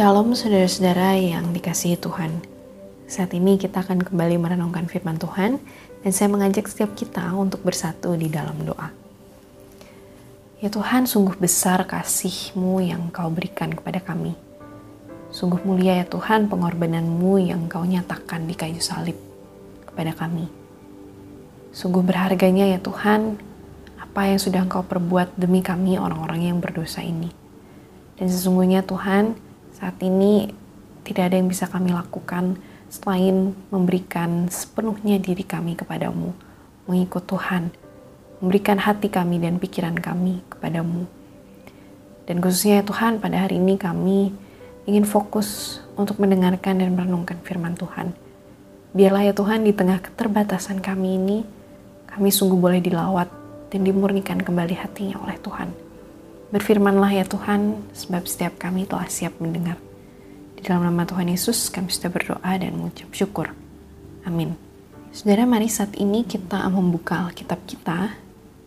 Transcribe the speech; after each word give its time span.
Shalom 0.00 0.32
saudara-saudara 0.32 1.12
yang 1.20 1.52
dikasihi 1.52 2.00
Tuhan. 2.00 2.40
Saat 3.04 3.36
ini 3.36 3.60
kita 3.60 3.84
akan 3.84 4.00
kembali 4.00 4.40
merenungkan 4.40 4.88
firman 4.88 5.20
Tuhan 5.20 5.60
dan 6.00 6.10
saya 6.16 6.32
mengajak 6.32 6.72
setiap 6.72 6.96
kita 6.96 7.20
untuk 7.36 7.60
bersatu 7.60 8.16
di 8.16 8.32
dalam 8.32 8.56
doa. 8.64 8.88
Ya 10.64 10.72
Tuhan, 10.72 11.04
sungguh 11.04 11.36
besar 11.36 11.84
kasih-Mu 11.84 12.80
yang 12.80 13.12
Kau 13.12 13.28
berikan 13.28 13.76
kepada 13.76 14.00
kami. 14.00 14.32
Sungguh 15.36 15.60
mulia 15.68 16.00
ya 16.00 16.08
Tuhan 16.08 16.48
pengorbanan-Mu 16.48 17.36
yang 17.36 17.68
Kau 17.68 17.84
nyatakan 17.84 18.48
di 18.48 18.56
kayu 18.56 18.80
salib 18.80 19.20
kepada 19.84 20.16
kami. 20.16 20.48
Sungguh 21.76 22.00
berharganya 22.00 22.72
ya 22.72 22.80
Tuhan 22.80 23.36
apa 24.00 24.32
yang 24.32 24.40
sudah 24.40 24.64
Engkau 24.64 24.80
perbuat 24.80 25.36
demi 25.36 25.60
kami 25.60 26.00
orang-orang 26.00 26.48
yang 26.48 26.56
berdosa 26.56 27.04
ini. 27.04 27.28
Dan 28.16 28.32
sesungguhnya 28.32 28.80
Tuhan, 28.80 29.49
saat 29.80 29.96
ini 30.04 30.52
tidak 31.08 31.32
ada 31.32 31.40
yang 31.40 31.48
bisa 31.48 31.64
kami 31.64 31.96
lakukan 31.96 32.60
selain 32.92 33.56
memberikan 33.72 34.44
sepenuhnya 34.52 35.16
diri 35.16 35.40
kami 35.40 35.72
kepadamu, 35.72 36.36
mengikut 36.84 37.24
Tuhan, 37.24 37.72
memberikan 38.44 38.76
hati 38.76 39.08
kami 39.08 39.40
dan 39.40 39.56
pikiran 39.56 39.96
kami 39.96 40.44
kepadamu. 40.52 41.08
Dan 42.28 42.44
khususnya 42.44 42.82
ya 42.82 42.84
Tuhan, 42.84 43.24
pada 43.24 43.48
hari 43.48 43.56
ini 43.56 43.80
kami 43.80 44.36
ingin 44.84 45.08
fokus 45.08 45.80
untuk 45.96 46.20
mendengarkan 46.20 46.76
dan 46.76 46.92
merenungkan 46.92 47.40
firman 47.40 47.72
Tuhan. 47.72 48.12
Biarlah 48.92 49.30
ya 49.30 49.34
Tuhan 49.34 49.64
di 49.64 49.72
tengah 49.72 50.04
keterbatasan 50.04 50.84
kami 50.84 51.16
ini, 51.16 51.38
kami 52.04 52.28
sungguh 52.28 52.60
boleh 52.60 52.84
dilawat 52.84 53.32
dan 53.72 53.80
dimurnikan 53.80 54.44
kembali 54.44 54.76
hatinya 54.76 55.16
oleh 55.24 55.40
Tuhan. 55.40 55.89
Berfirmanlah 56.50 57.14
ya 57.14 57.22
Tuhan, 57.22 57.78
sebab 57.94 58.26
setiap 58.26 58.58
kami 58.58 58.82
telah 58.82 59.06
siap 59.06 59.38
mendengar. 59.38 59.78
Di 60.58 60.66
dalam 60.66 60.82
nama 60.82 61.06
Tuhan 61.06 61.30
Yesus, 61.30 61.70
kami 61.70 61.94
sudah 61.94 62.10
berdoa 62.10 62.52
dan 62.58 62.74
mengucap 62.74 63.06
syukur. 63.14 63.54
Amin. 64.26 64.58
Saudara, 65.14 65.46
mari 65.46 65.70
saat 65.70 65.94
ini 65.94 66.26
kita 66.26 66.66
membuka 66.66 67.30
Alkitab 67.30 67.62
kita 67.70 68.18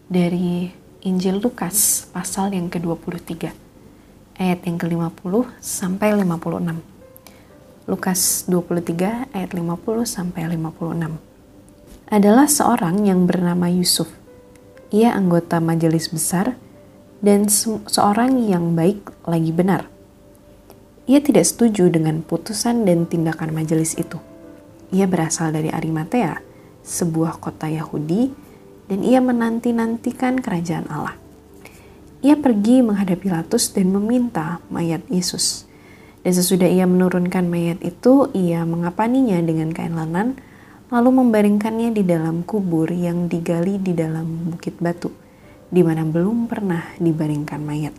dari 0.08 0.72
Injil 1.04 1.44
Lukas, 1.44 2.08
pasal 2.16 2.56
yang 2.56 2.72
ke-23, 2.72 3.52
ayat 4.40 4.60
yang 4.64 4.80
ke-50 4.80 5.52
sampai 5.60 6.16
56. 6.16 6.80
Lukas 7.84 8.48
23 8.48 9.36
ayat 9.36 9.52
50 9.52 10.08
sampai 10.08 10.56
56. 10.56 11.20
Adalah 12.08 12.48
seorang 12.48 13.04
yang 13.04 13.28
bernama 13.28 13.68
Yusuf. 13.68 14.08
Ia 14.96 15.12
anggota 15.12 15.60
majelis 15.60 16.08
besar 16.08 16.56
dan 17.24 17.48
seorang 17.48 18.36
yang 18.44 18.76
baik 18.76 19.08
lagi 19.24 19.56
benar. 19.56 19.88
Ia 21.08 21.24
tidak 21.24 21.48
setuju 21.48 21.88
dengan 21.88 22.20
putusan 22.20 22.84
dan 22.84 23.08
tindakan 23.08 23.56
majelis 23.56 23.96
itu. 23.96 24.20
Ia 24.92 25.08
berasal 25.08 25.56
dari 25.56 25.72
Arimatea, 25.72 26.44
sebuah 26.84 27.40
kota 27.40 27.72
Yahudi, 27.72 28.28
dan 28.92 29.00
ia 29.08 29.24
menanti-nantikan 29.24 30.44
kerajaan 30.44 30.92
Allah. 30.92 31.16
Ia 32.24 32.36
pergi 32.40 32.84
menghadap 32.84 33.24
Pilatus 33.24 33.72
dan 33.72 33.92
meminta 33.96 34.60
mayat 34.68 35.04
Yesus. 35.08 35.64
Dan 36.24 36.32
sesudah 36.32 36.72
ia 36.72 36.88
menurunkan 36.88 37.48
mayat 37.52 37.84
itu, 37.84 38.32
ia 38.32 38.64
mengapaninya 38.64 39.44
dengan 39.44 39.76
kain 39.76 39.96
lenan, 39.96 40.40
lalu 40.88 41.20
membaringkannya 41.20 41.92
di 41.92 42.04
dalam 42.04 42.48
kubur 42.48 42.88
yang 42.92 43.28
digali 43.28 43.76
di 43.76 43.92
dalam 43.92 44.56
bukit 44.56 44.80
batu 44.80 45.23
di 45.74 45.82
mana 45.82 46.06
belum 46.06 46.46
pernah 46.46 46.94
dibaringkan 47.02 47.58
mayat. 47.66 47.98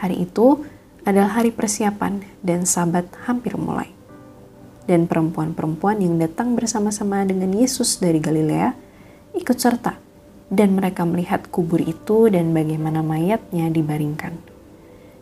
Hari 0.00 0.24
itu 0.24 0.64
adalah 1.04 1.36
hari 1.36 1.52
persiapan 1.52 2.24
dan 2.40 2.64
sabat 2.64 3.04
hampir 3.28 3.60
mulai. 3.60 3.92
Dan 4.88 5.04
perempuan-perempuan 5.04 6.00
yang 6.00 6.16
datang 6.16 6.56
bersama-sama 6.56 7.20
dengan 7.28 7.52
Yesus 7.52 8.00
dari 8.00 8.16
Galilea 8.20 8.72
ikut 9.36 9.56
serta 9.60 10.00
dan 10.48 10.76
mereka 10.76 11.04
melihat 11.04 11.48
kubur 11.52 11.80
itu 11.84 12.32
dan 12.32 12.56
bagaimana 12.56 13.04
mayatnya 13.04 13.68
dibaringkan. 13.68 14.32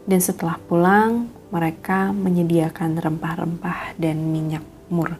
Dan 0.02 0.18
setelah 0.18 0.58
pulang, 0.66 1.30
mereka 1.54 2.10
menyediakan 2.10 2.98
rempah-rempah 2.98 3.98
dan 3.98 4.18
minyak 4.30 4.66
mur. 4.90 5.18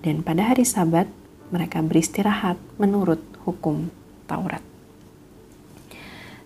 Dan 0.00 0.24
pada 0.24 0.52
hari 0.52 0.64
Sabat, 0.64 1.04
mereka 1.52 1.84
beristirahat 1.84 2.56
menurut 2.80 3.20
hukum 3.44 3.92
Taurat. 4.30 4.62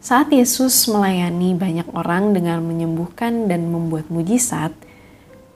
Saat 0.00 0.32
Yesus 0.32 0.88
melayani 0.88 1.52
banyak 1.52 1.88
orang 1.92 2.32
dengan 2.32 2.64
menyembuhkan 2.64 3.48
dan 3.48 3.68
membuat 3.68 4.08
mujizat, 4.08 4.72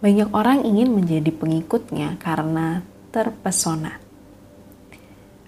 banyak 0.04 0.28
orang 0.36 0.64
ingin 0.64 0.92
menjadi 0.92 1.32
pengikutnya 1.32 2.20
karena 2.20 2.84
terpesona. 3.12 3.96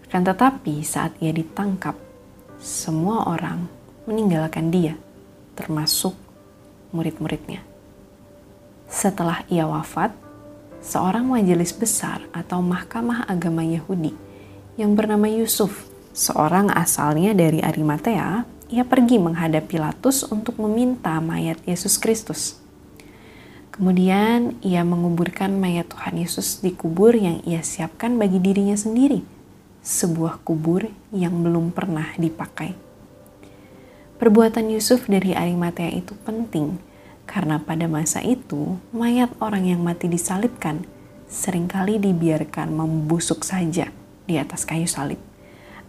Akan 0.08 0.24
tetapi 0.24 0.84
saat 0.84 1.16
ia 1.20 1.32
ditangkap, 1.32 1.96
semua 2.60 3.28
orang 3.28 3.68
meninggalkan 4.04 4.68
dia, 4.68 4.96
termasuk 5.56 6.12
murid-muridnya. 6.92 7.64
Setelah 8.90 9.46
ia 9.48 9.64
wafat, 9.64 10.12
seorang 10.82 11.24
majelis 11.24 11.70
besar 11.70 12.26
atau 12.34 12.58
mahkamah 12.58 13.28
agama 13.28 13.62
Yahudi 13.62 14.12
yang 14.74 14.98
bernama 14.98 15.28
Yusuf 15.28 15.89
seorang 16.10 16.74
asalnya 16.74 17.34
dari 17.34 17.62
Arimatea, 17.62 18.44
ia 18.70 18.84
pergi 18.86 19.18
menghadap 19.18 19.66
Pilatus 19.66 20.26
untuk 20.30 20.58
meminta 20.62 21.18
mayat 21.18 21.58
Yesus 21.66 21.98
Kristus. 21.98 22.58
Kemudian 23.70 24.60
ia 24.60 24.84
menguburkan 24.84 25.56
mayat 25.56 25.90
Tuhan 25.90 26.20
Yesus 26.20 26.60
di 26.60 26.74
kubur 26.74 27.16
yang 27.16 27.40
ia 27.48 27.64
siapkan 27.64 28.18
bagi 28.20 28.38
dirinya 28.38 28.76
sendiri, 28.76 29.24
sebuah 29.80 30.42
kubur 30.44 30.86
yang 31.10 31.40
belum 31.40 31.72
pernah 31.72 32.12
dipakai. 32.18 32.76
Perbuatan 34.20 34.68
Yusuf 34.68 35.08
dari 35.08 35.32
Arimatea 35.32 35.96
itu 35.96 36.12
penting 36.28 36.76
karena 37.24 37.56
pada 37.56 37.88
masa 37.88 38.20
itu 38.20 38.76
mayat 38.92 39.32
orang 39.40 39.64
yang 39.64 39.80
mati 39.80 40.12
disalibkan 40.12 40.84
sering 41.30 41.70
kali 41.70 41.96
dibiarkan 41.96 42.74
membusuk 42.74 43.46
saja 43.46 43.88
di 44.28 44.36
atas 44.36 44.68
kayu 44.68 44.84
salib 44.84 45.29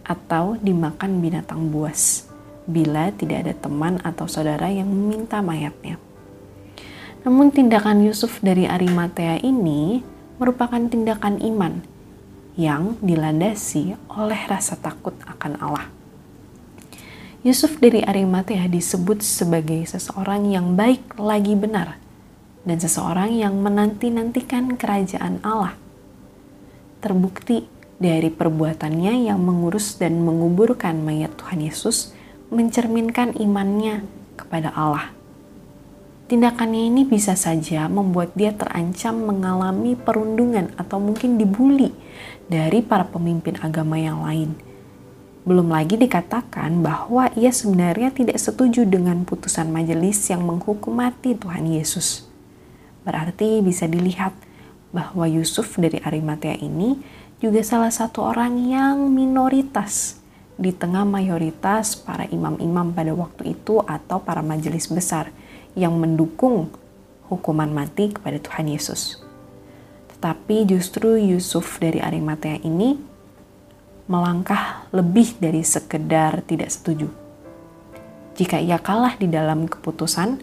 atau 0.02 0.58
dimakan 0.58 1.22
binatang 1.22 1.70
buas 1.70 2.26
bila 2.66 3.10
tidak 3.14 3.46
ada 3.46 3.54
teman 3.58 3.98
atau 4.06 4.26
saudara 4.30 4.70
yang 4.70 4.86
meminta 4.86 5.42
mayatnya. 5.42 5.98
Namun 7.22 7.54
tindakan 7.54 8.02
Yusuf 8.02 8.42
dari 8.42 8.66
Arimatea 8.66 9.38
ini 9.42 10.02
merupakan 10.42 10.82
tindakan 10.82 11.38
iman 11.38 11.82
yang 12.58 12.98
dilandasi 12.98 13.94
oleh 14.12 14.40
rasa 14.50 14.74
takut 14.76 15.14
akan 15.24 15.54
Allah. 15.62 15.86
Yusuf 17.42 17.82
dari 17.82 18.06
Arimatea 18.06 18.70
disebut 18.70 19.22
sebagai 19.22 19.82
seseorang 19.86 20.46
yang 20.46 20.78
baik 20.78 21.18
lagi 21.18 21.58
benar 21.58 21.98
dan 22.62 22.78
seseorang 22.78 23.34
yang 23.34 23.58
menanti-nantikan 23.58 24.78
kerajaan 24.78 25.42
Allah. 25.42 25.74
Terbukti 27.02 27.66
dari 28.02 28.34
perbuatannya 28.34 29.30
yang 29.30 29.38
mengurus 29.38 29.94
dan 29.94 30.26
menguburkan 30.26 30.98
mayat 31.06 31.38
Tuhan 31.38 31.62
Yesus 31.62 32.10
mencerminkan 32.50 33.38
imannya 33.38 34.02
kepada 34.34 34.74
Allah. 34.74 35.14
Tindakannya 36.26 36.90
ini 36.90 37.06
bisa 37.06 37.38
saja 37.38 37.86
membuat 37.86 38.34
dia 38.34 38.50
terancam 38.50 39.14
mengalami 39.22 39.94
perundungan 39.94 40.74
atau 40.74 40.98
mungkin 40.98 41.38
dibully 41.38 41.94
dari 42.50 42.82
para 42.82 43.06
pemimpin 43.06 43.54
agama 43.62 44.00
yang 44.02 44.18
lain. 44.26 44.58
Belum 45.46 45.70
lagi 45.70 45.94
dikatakan 45.94 46.82
bahwa 46.82 47.30
ia 47.38 47.54
sebenarnya 47.54 48.10
tidak 48.14 48.38
setuju 48.38 48.82
dengan 48.82 49.22
putusan 49.22 49.70
majelis 49.70 50.18
yang 50.26 50.42
menghukum 50.42 50.94
mati 50.94 51.38
Tuhan 51.38 51.70
Yesus. 51.70 52.26
Berarti 53.02 53.58
bisa 53.62 53.90
dilihat 53.90 54.32
bahwa 54.94 55.26
Yusuf 55.26 55.74
dari 55.80 55.98
Arimatea 56.04 56.54
ini 56.62 57.00
juga 57.42 57.58
salah 57.66 57.90
satu 57.90 58.22
orang 58.22 58.54
yang 58.70 59.10
minoritas 59.10 60.22
di 60.54 60.70
tengah 60.70 61.02
mayoritas 61.02 61.98
para 61.98 62.22
imam-imam 62.30 62.94
pada 62.94 63.10
waktu 63.18 63.58
itu 63.58 63.82
atau 63.82 64.22
para 64.22 64.46
majelis 64.46 64.86
besar 64.86 65.34
yang 65.74 65.90
mendukung 65.98 66.70
hukuman 67.26 67.66
mati 67.66 68.14
kepada 68.14 68.38
Tuhan 68.38 68.70
Yesus. 68.70 69.18
Tetapi 70.14 70.70
justru 70.70 71.18
Yusuf 71.18 71.82
dari 71.82 71.98
Arimatea 71.98 72.62
ini 72.62 72.94
melangkah 74.06 74.86
lebih 74.94 75.34
dari 75.42 75.66
sekedar 75.66 76.46
tidak 76.46 76.70
setuju. 76.70 77.10
Jika 78.38 78.62
ia 78.62 78.78
kalah 78.78 79.18
di 79.18 79.26
dalam 79.26 79.66
keputusan, 79.66 80.38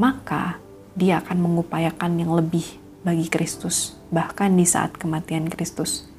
maka 0.00 0.56
dia 0.96 1.20
akan 1.20 1.36
mengupayakan 1.36 2.16
yang 2.16 2.32
lebih 2.32 2.64
bagi 3.04 3.28
Kristus, 3.28 3.92
bahkan 4.08 4.56
di 4.56 4.64
saat 4.64 4.96
kematian 4.96 5.52
Kristus 5.52 6.13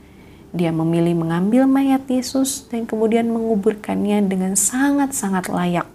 dia 0.55 0.71
memilih 0.71 1.11
mengambil 1.19 1.67
mayat 1.67 2.07
Yesus 2.07 2.63
dan 2.71 2.87
kemudian 2.87 3.27
menguburkannya 3.27 4.23
dengan 4.23 4.55
sangat-sangat 4.55 5.51
layak, 5.51 5.87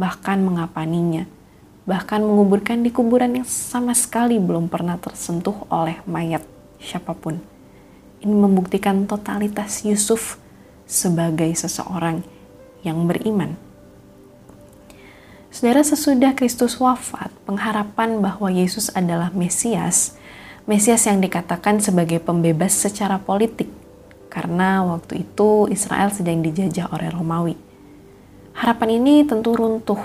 bahkan 0.00 0.40
mengapaninya, 0.40 1.28
bahkan 1.84 2.24
menguburkan 2.24 2.80
di 2.80 2.88
kuburan 2.88 3.36
yang 3.36 3.48
sama 3.48 3.92
sekali 3.92 4.40
belum 4.40 4.72
pernah 4.72 4.96
tersentuh 4.96 5.68
oleh 5.68 6.00
mayat 6.08 6.40
siapa 6.80 7.12
pun. 7.12 7.36
Ini 8.24 8.32
membuktikan 8.32 9.04
totalitas 9.04 9.84
Yusuf 9.84 10.40
sebagai 10.88 11.52
seseorang 11.52 12.24
yang 12.80 13.04
beriman. 13.04 13.60
Saudara, 15.52 15.84
sesudah 15.84 16.34
Kristus 16.34 16.80
wafat, 16.82 17.30
pengharapan 17.46 18.18
bahwa 18.18 18.50
Yesus 18.50 18.90
adalah 18.90 19.30
Mesias, 19.30 20.18
Mesias 20.64 21.04
yang 21.04 21.20
dikatakan 21.20 21.76
sebagai 21.84 22.24
pembebas 22.24 22.72
secara 22.72 23.20
politik, 23.20 23.68
karena 24.32 24.80
waktu 24.80 25.20
itu 25.20 25.68
Israel 25.68 26.08
sedang 26.08 26.40
dijajah 26.40 26.88
oleh 26.88 27.12
Romawi. 27.12 27.52
Harapan 28.56 28.96
ini 28.96 29.28
tentu 29.28 29.52
runtuh 29.52 30.00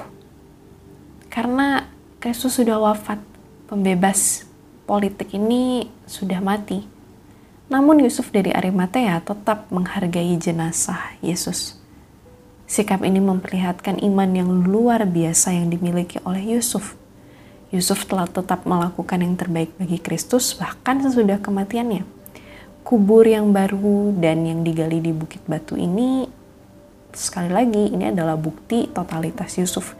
karena 1.32 1.88
Kristus 2.20 2.60
sudah 2.60 2.76
wafat, 2.76 3.24
pembebas 3.72 4.44
politik 4.84 5.32
ini 5.32 5.88
sudah 6.04 6.44
mati. 6.44 6.84
Namun 7.72 8.04
Yusuf 8.04 8.28
dari 8.28 8.52
Arimatea 8.52 9.24
tetap 9.24 9.72
menghargai 9.72 10.36
jenazah 10.36 11.16
Yesus. 11.24 11.80
Sikap 12.68 13.00
ini 13.08 13.24
memperlihatkan 13.24 14.04
iman 14.04 14.30
yang 14.36 14.52
luar 14.68 15.08
biasa 15.08 15.56
yang 15.56 15.72
dimiliki 15.72 16.20
oleh 16.28 16.60
Yusuf. 16.60 16.99
Yusuf 17.70 18.10
telah 18.10 18.26
tetap 18.26 18.66
melakukan 18.66 19.22
yang 19.22 19.38
terbaik 19.38 19.70
bagi 19.78 20.02
Kristus 20.02 20.58
bahkan 20.58 21.06
sesudah 21.06 21.38
kematiannya. 21.38 22.02
Kubur 22.82 23.30
yang 23.30 23.54
baru 23.54 24.18
dan 24.18 24.50
yang 24.50 24.66
digali 24.66 24.98
di 24.98 25.14
Bukit 25.14 25.46
Batu 25.46 25.78
ini 25.78 26.26
sekali 27.14 27.54
lagi 27.54 27.94
ini 27.94 28.10
adalah 28.10 28.34
bukti 28.34 28.90
totalitas 28.90 29.54
Yusuf 29.62 29.94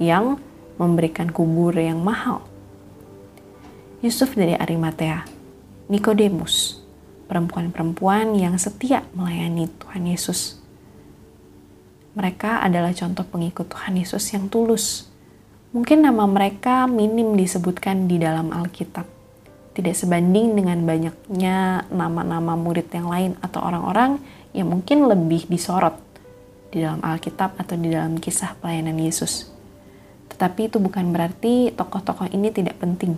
yang 0.00 0.40
memberikan 0.80 1.28
kubur 1.28 1.76
yang 1.76 2.00
mahal. 2.00 2.40
Yusuf 4.00 4.32
dari 4.32 4.56
Arimatea, 4.56 5.28
Nikodemus, 5.92 6.80
perempuan-perempuan 7.28 8.32
yang 8.32 8.56
setia 8.56 9.04
melayani 9.12 9.68
Tuhan 9.76 10.08
Yesus. 10.08 10.56
Mereka 12.16 12.64
adalah 12.64 12.96
contoh 12.96 13.28
pengikut 13.28 13.68
Tuhan 13.68 14.00
Yesus 14.00 14.24
yang 14.32 14.48
tulus. 14.48 15.09
Mungkin 15.70 16.02
nama 16.02 16.26
mereka 16.26 16.90
minim 16.90 17.38
disebutkan 17.38 18.10
di 18.10 18.18
dalam 18.18 18.50
Alkitab. 18.50 19.06
Tidak 19.70 19.94
sebanding 19.94 20.58
dengan 20.58 20.82
banyaknya 20.82 21.86
nama-nama 21.94 22.58
murid 22.58 22.90
yang 22.90 23.06
lain 23.06 23.38
atau 23.38 23.62
orang-orang 23.62 24.18
yang 24.50 24.66
mungkin 24.66 25.06
lebih 25.06 25.46
disorot 25.46 25.94
di 26.74 26.82
dalam 26.82 26.98
Alkitab 27.06 27.54
atau 27.54 27.78
di 27.78 27.86
dalam 27.86 28.18
kisah 28.18 28.58
pelayanan 28.58 28.98
Yesus. 28.98 29.46
Tetapi 30.34 30.74
itu 30.74 30.82
bukan 30.82 31.14
berarti 31.14 31.70
tokoh-tokoh 31.70 32.34
ini 32.34 32.50
tidak 32.50 32.82
penting. 32.82 33.14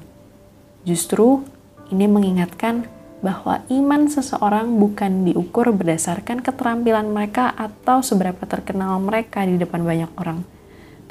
Justru 0.84 1.40
ini 1.88 2.04
mengingatkan 2.04 2.84
bahwa 3.24 3.64
iman 3.72 4.12
seseorang 4.12 4.76
bukan 4.76 5.24
diukur 5.24 5.72
berdasarkan 5.72 6.44
keterampilan 6.44 7.08
mereka 7.16 7.48
atau 7.56 8.04
seberapa 8.04 8.44
terkenal 8.44 9.00
mereka 9.00 9.40
di 9.48 9.56
depan 9.56 9.80
banyak 9.80 10.12
orang, 10.20 10.44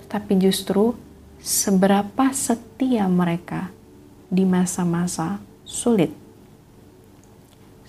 tetapi 0.06 0.38
justru 0.38 0.94
seberapa 1.42 2.30
setia 2.32 3.10
mereka 3.10 3.74
di 4.30 4.46
masa-masa 4.46 5.42
sulit. 5.66 6.14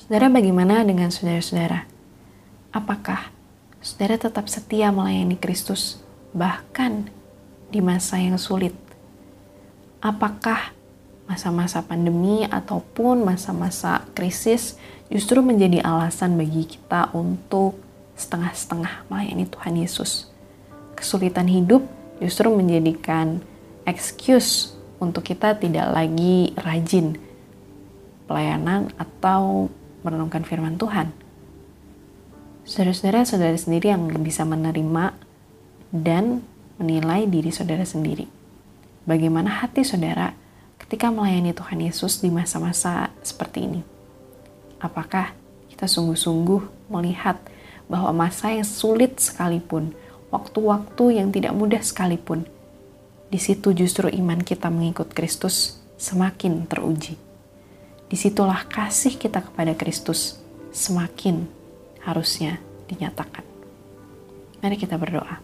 Saudara, 0.00 0.32
bagaimana 0.32 0.82
dengan 0.82 1.12
saudara-saudara? 1.12 1.86
Apakah 2.72 3.30
saudara 3.82 4.16
tetap 4.16 4.46
setia 4.48 4.88
melayani 4.94 5.36
Kristus, 5.36 6.00
bahkan 6.32 7.10
di 7.72 7.80
masa 7.80 8.20
yang 8.20 8.38
sulit. 8.38 8.76
Apakah 9.98 10.70
masa-masa 11.26 11.80
pandemi 11.80 12.44
ataupun 12.46 13.24
masa-masa 13.26 14.04
krisis 14.12 14.76
justru 15.08 15.40
menjadi 15.40 15.80
alasan 15.80 16.36
bagi 16.36 16.68
kita 16.68 17.10
untuk 17.16 17.80
setengah-setengah 18.14 19.08
melayani 19.08 19.48
Tuhan 19.50 19.74
Yesus? 19.80 20.28
Kesulitan 20.94 21.48
hidup 21.48 21.82
justru 22.18 22.50
menjadikan 22.52 23.40
excuse 23.86 24.74
untuk 25.02 25.26
kita 25.26 25.58
tidak 25.58 25.90
lagi 25.90 26.54
rajin 26.58 27.18
pelayanan 28.26 28.92
atau 28.96 29.68
merenungkan 30.06 30.46
firman 30.46 30.78
Tuhan. 30.78 31.10
Saudara-saudara, 32.62 33.26
saudara 33.26 33.58
sendiri 33.58 33.90
yang 33.90 34.06
bisa 34.22 34.46
menerima 34.46 35.18
dan 35.90 36.46
menilai 36.78 37.26
diri 37.26 37.50
saudara 37.50 37.82
sendiri. 37.82 38.30
Bagaimana 39.02 39.60
hati 39.60 39.82
saudara 39.82 40.32
ketika 40.78 41.10
melayani 41.10 41.50
Tuhan 41.50 41.82
Yesus 41.82 42.22
di 42.22 42.30
masa-masa 42.30 43.10
seperti 43.26 43.66
ini? 43.66 43.80
Apakah 44.78 45.34
kita 45.70 45.90
sungguh-sungguh 45.90 46.90
melihat 46.90 47.42
bahwa 47.90 48.14
masa 48.14 48.54
yang 48.54 48.66
sulit 48.66 49.18
sekalipun, 49.18 49.90
waktu-waktu 50.32 51.20
yang 51.20 51.28
tidak 51.28 51.52
mudah 51.52 51.84
sekalipun, 51.84 52.48
di 53.28 53.38
situ 53.38 53.76
justru 53.76 54.08
iman 54.08 54.40
kita 54.40 54.72
mengikut 54.72 55.12
Kristus 55.12 55.78
semakin 56.00 56.64
teruji. 56.66 57.20
Di 58.08 58.16
situlah 58.16 58.64
kasih 58.68 59.16
kita 59.16 59.40
kepada 59.40 59.72
Kristus 59.76 60.40
semakin 60.72 61.48
harusnya 62.04 62.60
dinyatakan. 62.88 63.44
Mari 64.60 64.76
kita 64.76 65.00
berdoa. 65.00 65.40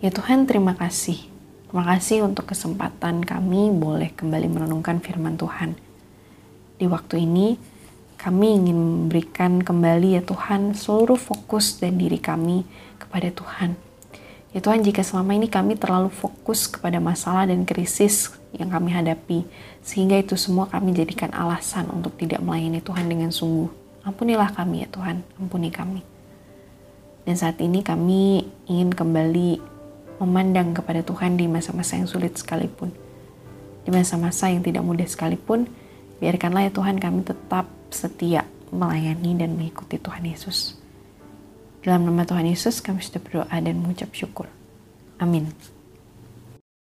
Ya 0.00 0.08
Tuhan, 0.08 0.48
terima 0.48 0.72
kasih. 0.72 1.20
Terima 1.68 1.84
kasih 1.88 2.24
untuk 2.24 2.48
kesempatan 2.48 3.24
kami 3.24 3.72
boleh 3.72 4.12
kembali 4.12 4.48
merenungkan 4.48 5.00
firman 5.00 5.36
Tuhan. 5.36 5.76
Di 6.76 6.88
waktu 6.88 7.28
ini, 7.28 7.56
kami 8.22 8.54
ingin 8.54 8.78
memberikan 8.78 9.58
kembali 9.66 10.14
ya 10.14 10.22
Tuhan 10.22 10.78
seluruh 10.78 11.18
fokus 11.18 11.82
dan 11.82 11.98
diri 11.98 12.22
kami 12.22 12.62
kepada 13.02 13.34
Tuhan. 13.34 13.74
Ya 14.54 14.62
Tuhan, 14.62 14.86
jika 14.86 15.02
selama 15.02 15.34
ini 15.34 15.50
kami 15.50 15.74
terlalu 15.74 16.06
fokus 16.06 16.70
kepada 16.70 17.02
masalah 17.02 17.50
dan 17.50 17.66
krisis 17.66 18.30
yang 18.54 18.70
kami 18.70 18.94
hadapi, 18.94 19.42
sehingga 19.82 20.14
itu 20.22 20.38
semua 20.38 20.70
kami 20.70 20.94
jadikan 20.94 21.34
alasan 21.34 21.90
untuk 21.90 22.14
tidak 22.14 22.38
melayani 22.46 22.78
Tuhan 22.78 23.10
dengan 23.10 23.34
sungguh. 23.34 23.66
Ampunilah 24.06 24.54
kami 24.54 24.86
ya 24.86 24.88
Tuhan, 24.94 25.26
ampuni 25.42 25.74
kami. 25.74 26.06
Dan 27.26 27.34
saat 27.34 27.58
ini 27.58 27.82
kami 27.82 28.46
ingin 28.70 28.94
kembali 28.94 29.58
memandang 30.22 30.78
kepada 30.78 31.02
Tuhan 31.02 31.34
di 31.34 31.50
masa-masa 31.50 31.98
yang 31.98 32.06
sulit 32.06 32.38
sekalipun. 32.38 32.94
Di 33.82 33.90
masa-masa 33.90 34.46
yang 34.46 34.62
tidak 34.62 34.86
mudah 34.86 35.10
sekalipun, 35.10 35.66
biarkanlah 36.22 36.70
ya 36.70 36.72
Tuhan 36.76 37.02
kami 37.02 37.26
tetap 37.26 37.81
setia 37.92 38.48
melayani 38.72 39.36
dan 39.36 39.54
mengikuti 39.54 40.00
Tuhan 40.00 40.24
Yesus. 40.24 40.80
Dalam 41.84 42.08
nama 42.08 42.24
Tuhan 42.24 42.46
Yesus 42.48 42.80
kami 42.80 43.04
sudah 43.04 43.20
berdoa 43.20 43.56
dan 43.58 43.76
mengucap 43.78 44.08
syukur. 44.14 44.48
Amin. 45.20 45.50